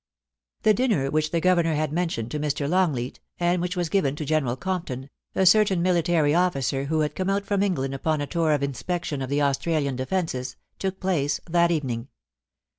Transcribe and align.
The 0.63 0.73
dinner 0.73 1.11
which 1.11 1.29
the 1.29 1.39
Governor 1.39 1.75
had 1.75 1.93
mentioned 1.93 2.31
to 2.31 2.39
Mr. 2.39 2.67
Longleat, 2.67 3.19
and 3.39 3.61
which 3.61 3.75
was 3.77 3.87
given 3.87 4.15
to 4.15 4.25
General 4.25 4.55
Compton, 4.55 5.11
a 5.35 5.45
cer 5.45 5.63
tain 5.63 5.83
military 5.83 6.31
ofHcer 6.31 6.87
who 6.87 7.01
had 7.01 7.13
come 7.13 7.29
out 7.29 7.45
from 7.45 7.61
England 7.61 7.93
upon 7.93 8.19
a 8.19 8.25
tour 8.25 8.51
of 8.51 8.63
inspection 8.63 9.21
of 9.21 9.29
the 9.29 9.43
Australian 9.43 9.95
defences, 9.95 10.55
took 10.79 10.99
place 10.99 11.39
that 11.47 11.69
evening. 11.69 12.07